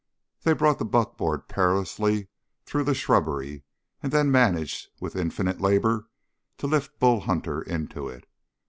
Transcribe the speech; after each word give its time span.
They 0.41 0.53
brought 0.53 0.79
the 0.79 0.85
buckboard 0.85 1.47
perilously 1.47 2.29
through 2.65 2.85
the 2.85 2.95
shrubbery 2.95 3.65
and 4.01 4.11
then 4.11 4.31
managed, 4.31 4.89
with 4.99 5.15
infinite 5.15 5.61
labor, 5.61 6.07
to 6.57 6.65
lift 6.65 6.97
Bull 6.97 7.19
Hunter 7.19 7.61
into 7.61 8.07
it. 8.09 8.25